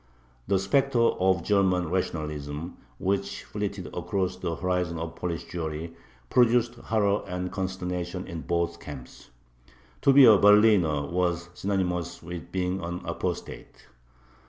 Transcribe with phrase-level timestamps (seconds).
[0.47, 5.93] The specter of German rationalism, which flitted across the horizon of Polish Jewry,
[6.27, 9.29] produced horror and consternation in both camps.
[10.01, 13.89] To be a "Berliner" was synonymous with being an apostate.